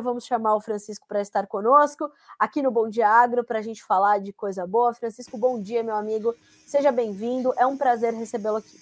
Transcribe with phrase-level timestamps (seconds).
[0.00, 3.82] vamos chamar o Francisco para estar conosco aqui no Bom Dia Agro para a gente
[3.82, 4.94] falar de coisa boa.
[4.94, 6.34] Francisco, bom dia, meu amigo.
[6.66, 7.52] Seja bem-vindo.
[7.56, 8.80] É um prazer recebê-lo aqui.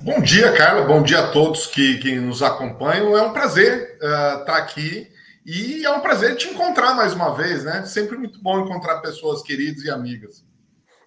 [0.00, 0.84] Bom dia, Carla.
[0.86, 3.16] Bom dia a todos que, que nos acompanham.
[3.16, 5.10] É um prazer uh, estar aqui
[5.44, 7.84] e é um prazer te encontrar mais uma vez, né?
[7.84, 10.44] Sempre muito bom encontrar pessoas queridas e amigas.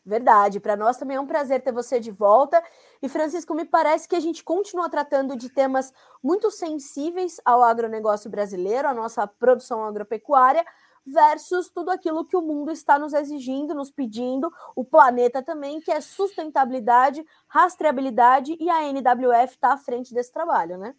[0.06, 0.60] Verdade.
[0.60, 2.64] Para nós também é um prazer ter você de volta.
[3.02, 5.91] E, Francisco, me parece que a gente continua tratando de temas
[6.22, 10.63] muito sensíveis ao agronegócio brasileiro, à nossa produção agropecuária,
[11.05, 15.91] versus tudo aquilo que o mundo está nos exigindo, nos pedindo, o planeta também, que
[15.91, 20.96] é sustentabilidade, rastreabilidade, e a NWF está à frente desse trabalho, né?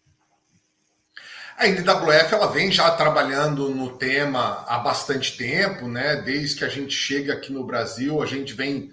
[1.59, 6.17] A NWF ela vem já trabalhando no tema há bastante tempo, né?
[6.17, 8.93] Desde que a gente chega aqui no Brasil, a gente vem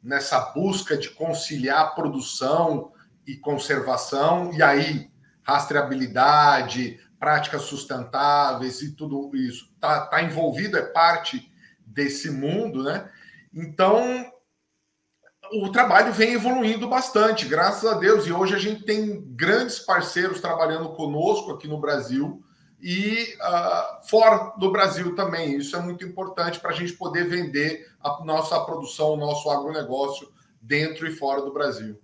[0.00, 2.92] nessa busca de conciliar produção
[3.26, 5.10] e conservação, e aí
[5.42, 11.52] rastreabilidade, práticas sustentáveis e tudo isso está tá envolvido, é parte
[11.84, 13.10] desse mundo, né?
[13.52, 14.32] Então
[15.52, 20.40] o trabalho vem evoluindo bastante, graças a Deus, e hoje a gente tem grandes parceiros
[20.40, 22.42] trabalhando conosco aqui no Brasil
[22.80, 25.56] e uh, fora do Brasil também.
[25.56, 30.28] Isso é muito importante para a gente poder vender a nossa produção, o nosso agronegócio
[30.60, 31.98] dentro e fora do Brasil.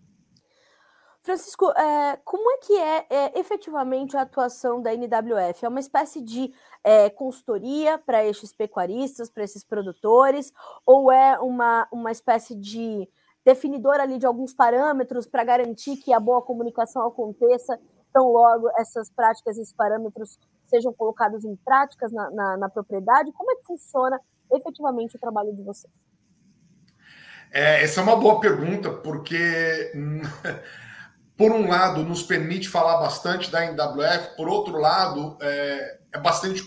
[1.22, 5.64] Francisco, é, como é que é, é, efetivamente a atuação da NWF?
[5.64, 10.52] É uma espécie de é, consultoria para esses pecuaristas, para esses produtores,
[10.84, 13.08] ou é uma, uma espécie de
[13.44, 17.78] definidor ali de alguns parâmetros para garantir que a boa comunicação aconteça,
[18.12, 23.32] tão logo essas práticas, esses parâmetros sejam colocados em práticas na, na, na propriedade?
[23.32, 24.20] Como é que funciona
[24.52, 25.92] efetivamente o trabalho de vocês?
[27.52, 29.92] É, essa é uma boa pergunta, porque
[31.36, 36.62] por um lado, nos permite falar bastante da NWF, por outro lado, é, é bastante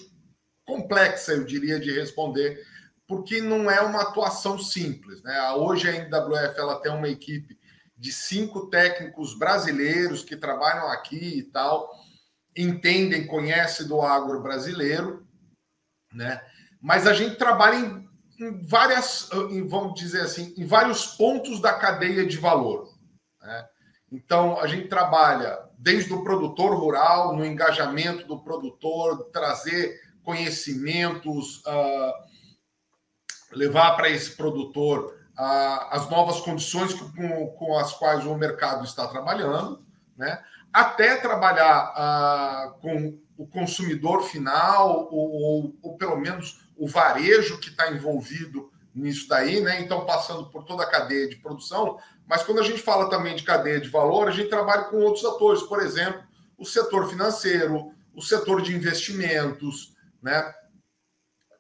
[0.66, 2.60] complexa, eu diria, de responder,
[3.08, 5.24] porque não é uma atuação simples.
[5.24, 5.52] Né?
[5.52, 7.58] Hoje a NWF ela tem uma equipe
[7.98, 11.90] de cinco técnicos brasileiros que trabalham aqui e tal,
[12.56, 15.26] entendem, conhecem do agro brasileiro,
[16.14, 16.42] né?
[16.82, 18.10] mas a gente trabalha em,
[18.40, 22.94] em várias, em, vamos dizer assim, em vários pontos da cadeia de valor.
[23.42, 23.68] Né?
[24.12, 32.14] Então, a gente trabalha desde o produtor rural, no engajamento do produtor, trazer conhecimentos, uh,
[33.52, 39.08] levar para esse produtor uh, as novas condições com, com, as quais o mercado está
[39.08, 39.82] trabalhando,
[40.18, 40.42] né?
[40.74, 47.70] até trabalhar uh, com o consumidor final, ou, ou, ou pelo menos o varejo que
[47.70, 49.80] está envolvido nisso daí, né?
[49.82, 53.44] Então, passando por toda a cadeia de produção, mas quando a gente fala também de
[53.44, 56.22] cadeia de valor, a gente trabalha com outros atores, por exemplo,
[56.58, 60.52] o setor financeiro, o setor de investimentos, né?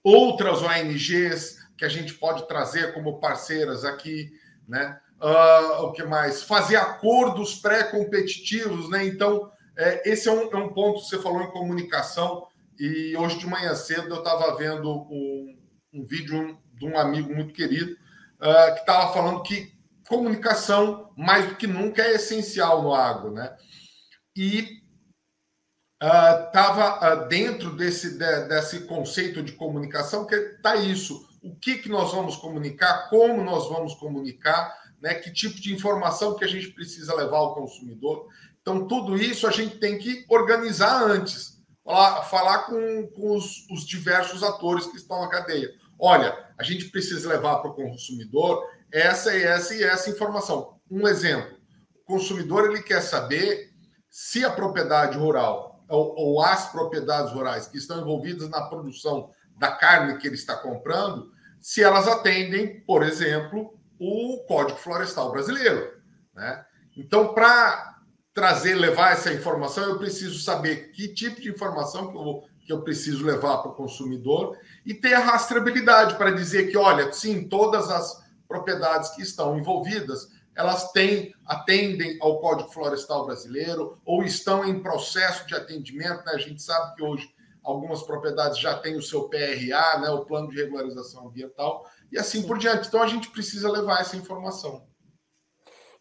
[0.03, 4.31] Outras ONGs que a gente pode trazer como parceiras aqui,
[4.67, 4.99] né?
[5.21, 6.43] Uh, o que mais?
[6.43, 9.05] Fazer acordos pré-competitivos, né?
[9.05, 12.47] Então, é, esse é um, é um, ponto que você falou em comunicação,
[12.79, 15.57] e hoje de manhã cedo eu estava vendo um,
[15.93, 19.75] um vídeo de um amigo muito querido uh, que estava falando que
[20.07, 23.55] comunicação, mais do que nunca, é essencial no agro, né?
[24.35, 24.81] E
[25.99, 31.26] estava uh, uh, dentro desse, de, desse conceito de comunicação que está isso.
[31.47, 35.13] O que, que nós vamos comunicar, como nós vamos comunicar, né?
[35.15, 38.27] que tipo de informação que a gente precisa levar ao consumidor.
[38.61, 43.85] Então, tudo isso a gente tem que organizar antes, falar, falar com, com os, os
[43.85, 45.69] diversos atores que estão na cadeia.
[45.99, 50.79] Olha, a gente precisa levar para o consumidor essa e essa e essa informação.
[50.89, 51.57] Um exemplo:
[51.95, 53.71] o consumidor ele quer saber
[54.09, 59.71] se a propriedade rural ou, ou as propriedades rurais que estão envolvidas na produção da
[59.71, 65.93] carne que ele está comprando, se elas atendem, por exemplo, o Código Florestal Brasileiro.
[66.35, 66.65] Né?
[66.95, 67.97] Então, para
[68.33, 72.81] trazer, levar essa informação, eu preciso saber que tipo de informação que eu, que eu
[72.83, 77.89] preciso levar para o consumidor e ter a rastreabilidade para dizer que, olha, sim, todas
[77.89, 84.81] as propriedades que estão envolvidas, elas têm, atendem ao Código Florestal Brasileiro ou estão em
[84.81, 86.25] processo de atendimento.
[86.25, 86.33] Né?
[86.33, 87.29] A gente sabe que hoje
[87.67, 90.09] algumas propriedades já têm o seu PRA, né?
[90.09, 92.87] o Plano de Regularização Ambiental, e assim por diante.
[92.87, 94.87] Então a gente precisa levar essa informação.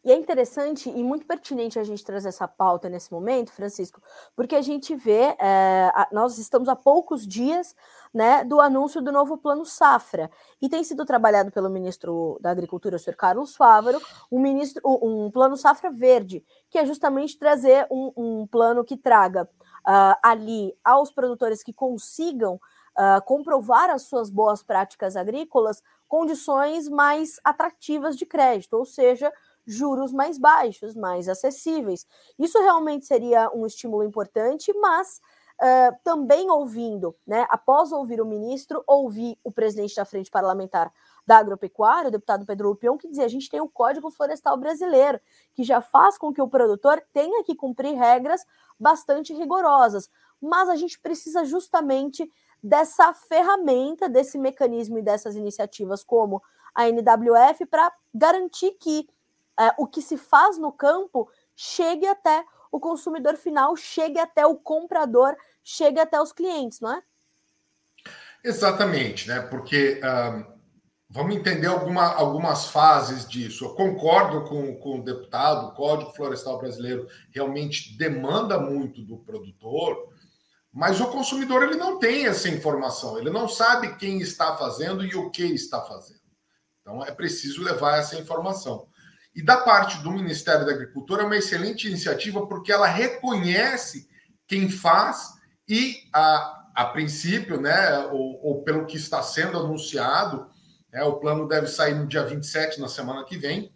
[0.04, 4.00] E é interessante e muito pertinente a gente trazer essa pauta nesse momento, Francisco,
[4.36, 7.74] porque a gente vê, é, nós estamos há poucos dias
[8.14, 10.30] né, do anúncio do novo plano safra,
[10.62, 15.28] e tem sido trabalhado pelo ministro da Agricultura, o senhor Carlos Fávaro, um, ministro, um
[15.28, 19.50] plano safra verde, que é justamente trazer um, um plano que traga
[19.86, 27.40] uh, ali aos produtores que consigam uh, comprovar as suas boas práticas agrícolas condições mais
[27.44, 29.32] atrativas de crédito, ou seja,
[29.66, 32.06] juros mais baixos, mais acessíveis.
[32.38, 35.20] Isso realmente seria um estímulo importante, mas
[35.60, 40.92] uh, também ouvindo, né, após ouvir o ministro, ouvir o presidente da Frente Parlamentar
[41.26, 45.20] da Agropecuária, o deputado Pedro Lupion, que dizia: a gente tem o Código Florestal Brasileiro,
[45.54, 48.44] que já faz com que o produtor tenha que cumprir regras
[48.78, 50.10] bastante rigorosas.
[50.40, 52.30] Mas a gente precisa justamente
[52.62, 56.42] dessa ferramenta, desse mecanismo e dessas iniciativas como
[56.74, 59.08] a NWF para garantir que
[59.58, 62.44] é, o que se faz no campo chegue até
[62.76, 67.02] o consumidor final, chegue até o comprador, chegue até os clientes, não é?
[68.44, 69.40] Exatamente, né?
[69.40, 70.56] Porque uh,
[71.08, 73.64] vamos entender alguma, algumas fases disso.
[73.64, 80.12] Eu concordo com, com o deputado, o Código Florestal Brasileiro realmente demanda muito do produtor,
[80.72, 85.14] mas o consumidor ele não tem essa informação, ele não sabe quem está fazendo e
[85.14, 86.20] o que está fazendo.
[86.80, 88.86] Então é preciso levar essa informação.
[89.36, 94.08] E da parte do Ministério da Agricultura é uma excelente iniciativa porque ela reconhece
[94.48, 95.34] quem faz
[95.68, 100.48] e, a, a princípio, né, ou, ou pelo que está sendo anunciado,
[100.90, 103.70] né, o plano deve sair no dia 27, na semana que vem,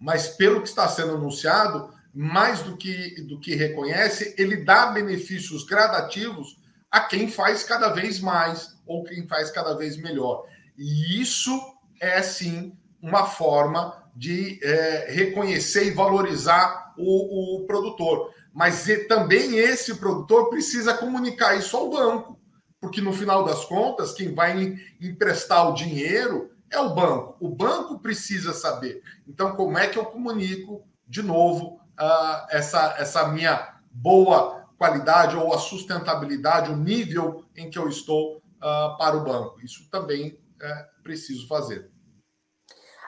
[0.00, 5.64] mas pelo que está sendo anunciado, mais do que, do que reconhece, ele dá benefícios
[5.64, 6.58] gradativos
[6.90, 10.46] a quem faz cada vez mais ou quem faz cada vez melhor.
[10.76, 11.52] E isso
[12.00, 18.32] é, sim, uma forma de é, reconhecer e valorizar o, o produtor.
[18.52, 22.38] Mas também esse produtor precisa comunicar isso ao banco,
[22.80, 27.36] porque no final das contas, quem vai emprestar o dinheiro é o banco.
[27.40, 29.02] O banco precisa saber.
[29.26, 35.54] Então, como é que eu comunico de novo uh, essa, essa minha boa qualidade ou
[35.54, 39.60] a sustentabilidade, o nível em que eu estou uh, para o banco?
[39.60, 41.91] Isso também é preciso fazer.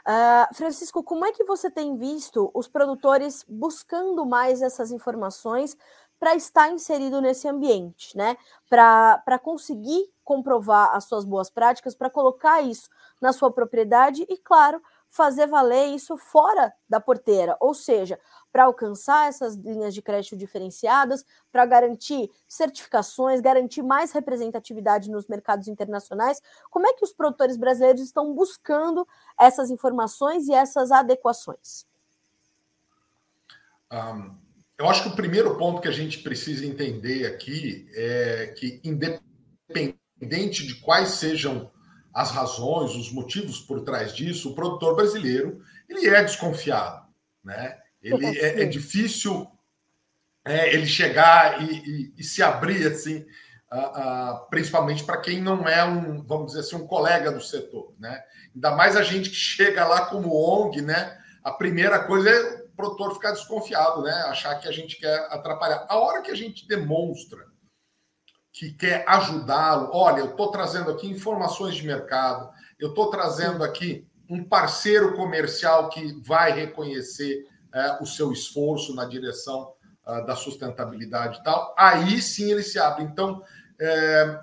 [0.07, 5.77] Uh, Francisco, como é que você tem visto os produtores buscando mais essas informações
[6.21, 8.37] para estar inserido nesse ambiente, né?
[8.69, 12.89] Para conseguir comprovar as suas boas práticas, para colocar isso
[13.21, 14.83] na sua propriedade e, claro,
[15.15, 18.19] fazer valer isso fora da porteira, ou seja,
[18.51, 25.69] para alcançar essas linhas de crédito diferenciadas, para garantir certificações, garantir mais representatividade nos mercados
[25.69, 26.43] internacionais.
[26.69, 29.07] Como é que os produtores brasileiros estão buscando
[29.39, 31.87] essas informações e essas adequações?
[33.93, 34.35] Um,
[34.77, 40.67] eu acho que o primeiro ponto que a gente precisa entender aqui é que, independente
[40.67, 41.71] de quais sejam
[42.15, 47.05] as razões, os motivos por trás disso, o produtor brasileiro ele é desconfiado,
[47.43, 47.79] né?
[48.01, 49.51] Ele é, é difícil
[50.45, 53.27] é, ele chegar e, e, e, se abrir assim,
[53.73, 57.95] uh, uh, principalmente para quem não é um, vamos dizer assim, um colega do setor,
[57.99, 58.23] né?
[58.55, 61.19] Ainda mais a gente que chega lá como ONG, né?
[61.43, 64.13] A primeira coisa é o produtor ficar desconfiado, né?
[64.27, 65.87] Achar que a gente quer atrapalhar.
[65.89, 67.47] A hora que a gente demonstra
[68.55, 72.49] que quer ajudá-lo, olha, eu estou trazendo aqui informações de mercado,
[72.79, 79.05] eu estou trazendo aqui um parceiro comercial que vai reconhecer é, o seu esforço na
[79.05, 79.73] direção
[80.07, 83.03] uh, da sustentabilidade e tal, aí sim ele se abre.
[83.03, 83.43] Então,
[83.81, 84.39] é,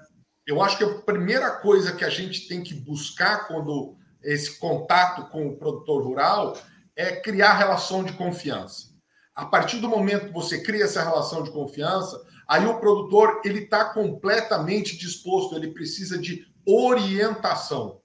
[0.45, 5.29] eu acho que a primeira coisa que a gente tem que buscar quando esse contato
[5.29, 6.57] com o produtor rural
[6.97, 8.91] é criar relação de confiança.
[9.33, 13.59] A partir do momento que você cria essa relação de confiança, aí o produtor ele
[13.59, 18.01] está completamente disposto, ele precisa de orientação.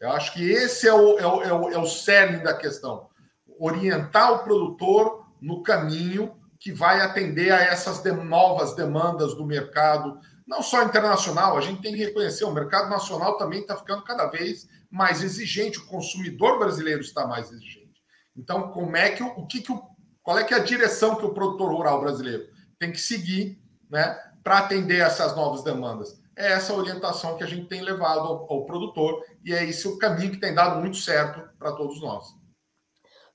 [0.00, 3.08] Eu acho que esse é o, é o, é o, é o cerne da questão
[3.56, 10.18] orientar o produtor no caminho que vai atender a essas de novas demandas do mercado,
[10.44, 14.26] não só internacional, a gente tem que reconhecer, o mercado nacional também está ficando cada
[14.26, 18.02] vez mais exigente, o consumidor brasileiro está mais exigente.
[18.36, 19.80] Então, como é que o que, que o,
[20.20, 24.18] qual é que é a direção que o produtor rural brasileiro tem que seguir, né,
[24.42, 26.20] para atender essas novas demandas?
[26.36, 29.98] É essa orientação que a gente tem levado ao, ao produtor e é esse o
[29.98, 32.34] caminho que tem dado muito certo para todos nós.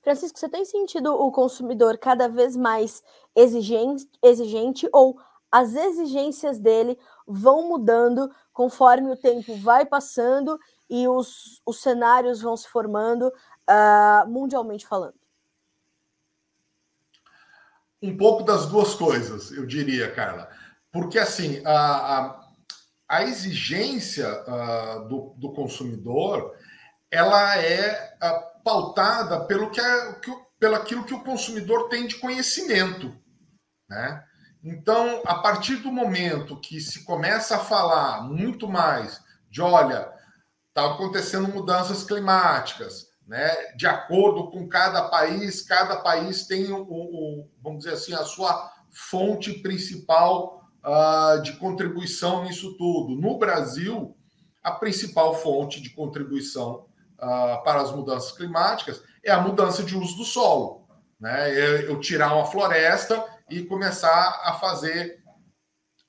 [0.02, 3.02] Francisco, você tem sentido o consumidor cada vez mais
[3.36, 5.18] exigente, exigente ou
[5.50, 12.56] as exigências dele vão mudando conforme o tempo vai passando e os, os cenários vão
[12.56, 15.19] se formando uh, mundialmente falando?
[18.02, 20.48] Um pouco das duas coisas, eu diria, Carla.
[20.92, 22.40] Porque, assim, a, a,
[23.08, 26.54] a exigência uh, do, do consumidor,
[27.10, 32.16] ela é uh, pautada pelo que, é, que pelo aquilo que o consumidor tem de
[32.16, 33.14] conhecimento,
[33.88, 34.24] né?
[34.62, 40.12] Então, a partir do momento que se começa a falar muito mais de, olha,
[40.68, 43.72] está acontecendo mudanças climáticas, né?
[43.76, 48.72] De acordo com cada país, cada país tem o, o vamos dizer assim, a sua
[48.90, 53.14] fonte principal uh, de contribuição nisso tudo.
[53.14, 54.16] No Brasil,
[54.64, 56.86] a principal fonte de contribuição
[57.18, 60.88] uh, para as mudanças climáticas é a mudança de uso do solo.
[61.20, 61.86] Né?
[61.88, 65.22] Eu tirar uma floresta e começar a fazer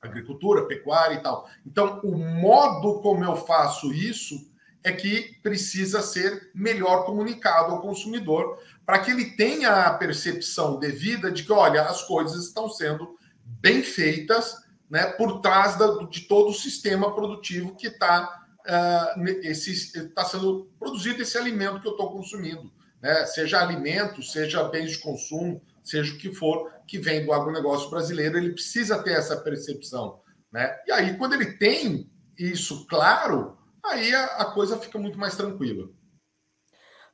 [0.01, 1.47] agricultura, pecuária e tal.
[1.67, 4.50] Então, o modo como eu faço isso
[4.83, 11.31] é que precisa ser melhor comunicado ao consumidor para que ele tenha a percepção devida
[11.31, 14.55] de que, olha, as coisas estão sendo bem feitas
[14.89, 19.23] né, por trás da, de todo o sistema produtivo que está uh,
[19.55, 22.71] está sendo produzido esse alimento que eu estou consumindo,
[23.01, 23.25] né?
[23.25, 28.37] seja alimento, seja bens de consumo, seja o que for que vem do agronegócio brasileiro,
[28.37, 30.19] ele precisa ter essa percepção.
[30.51, 30.75] Né?
[30.85, 35.89] E aí, quando ele tem isso claro, aí a, a coisa fica muito mais tranquila.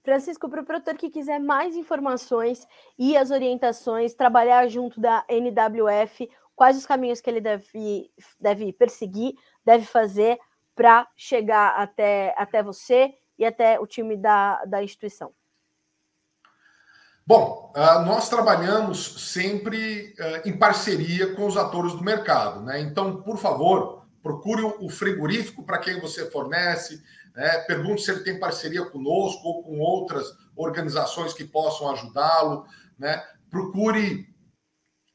[0.03, 2.65] Francisco, para o produtor que quiser mais informações
[2.97, 8.09] e as orientações, trabalhar junto da NWF, quais os caminhos que ele deve,
[8.39, 10.39] deve perseguir, deve fazer
[10.73, 15.33] para chegar até, até você e até o time da, da instituição?
[17.25, 22.79] Bom, uh, nós trabalhamos sempre uh, em parceria com os atores do mercado, né?
[22.79, 27.01] Então, por favor, procure o frigorífico para quem você fornece,
[27.35, 27.59] né?
[27.59, 32.65] pergunte se ele tem parceria conosco ou com outras organizações que possam ajudá-lo,
[32.97, 33.23] né?
[33.49, 34.27] Procure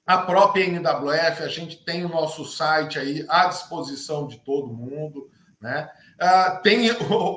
[0.06, 5.28] a própria NWF, a gente tem o nosso site aí à disposição de todo mundo.
[5.60, 5.88] Né?
[6.20, 6.90] Uh, tem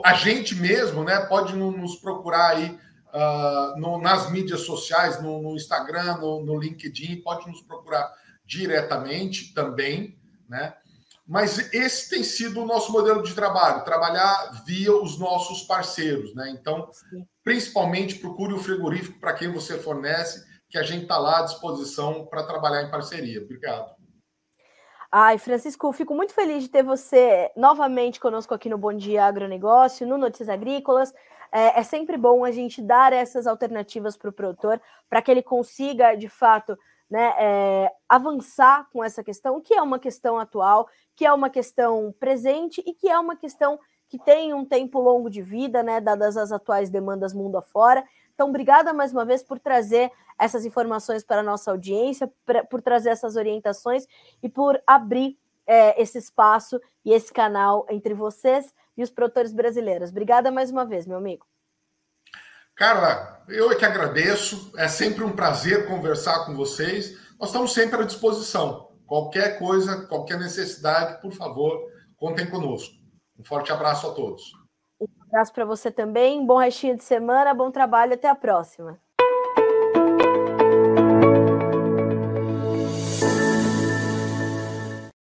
[0.04, 1.20] a gente mesmo, né?
[1.28, 2.78] Pode nos procurar aí
[3.14, 8.12] uh, no, nas mídias sociais, no, no Instagram, no, no, LinkedIn, pode nos procurar
[8.44, 10.18] diretamente também,
[10.50, 10.74] né?
[11.28, 16.50] Mas esse tem sido o nosso modelo de trabalho, trabalhar via os nossos parceiros, né?
[16.52, 17.26] Então, Sim.
[17.44, 22.28] principalmente procure o frigorífico para quem você fornece, que a gente está lá à disposição
[22.28, 23.42] para trabalhar em parceria.
[23.42, 23.96] Obrigado.
[25.12, 30.06] Ai, Francisco, fico muito feliz de ter você novamente conosco aqui no Bom Dia Agronegócio,
[30.06, 31.14] no Notícias Agrícolas.
[31.52, 35.42] É, é sempre bom a gente dar essas alternativas para o produtor, para que ele
[35.42, 36.78] consiga, de fato,
[37.10, 42.14] né, é, avançar com essa questão, que é uma questão atual, que é uma questão
[42.20, 46.38] presente e que é uma questão que tem um tempo longo de vida, né, dadas
[46.38, 48.04] as atuais demandas mundo afora.
[48.34, 52.32] Então, obrigada mais uma vez por trazer essas informações para a nossa audiência,
[52.70, 54.06] por trazer essas orientações
[54.44, 60.10] e por abrir é, esse espaço e esse canal entre vocês e os produtores brasileiros.
[60.10, 61.46] Obrigada mais uma vez, meu amigo.
[62.76, 64.74] Carla, eu é que agradeço.
[64.78, 67.18] É sempre um prazer conversar com vocês.
[67.40, 68.92] Nós estamos sempre à disposição.
[69.08, 72.94] Qualquer coisa, qualquer necessidade, por favor, contem conosco.
[73.40, 74.52] Um forte abraço a todos.
[75.00, 76.46] Um abraço para você também.
[76.46, 78.14] Bom restinho de semana, bom trabalho.
[78.14, 79.00] Até a próxima.